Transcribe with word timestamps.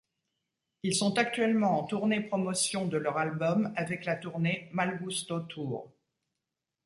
Ils 0.81 0.95
sont 0.95 1.19
actuellement 1.19 1.77
en 1.79 1.83
tournée 1.83 2.21
promotion 2.21 2.87
de 2.87 2.97
leur 2.97 3.19
album 3.19 3.71
avec 3.75 4.03
la 4.05 4.15
tournée 4.15 4.67
Malgusto 4.73 5.41
Tour. 5.41 5.91